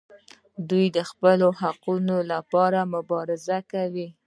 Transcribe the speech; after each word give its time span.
دوی 0.69 0.85
د 0.95 0.99
خپلو 1.09 1.47
حقونو 1.61 2.17
لپاره 2.31 2.79
مبارزه 2.93 3.59
کوي. 3.71 4.07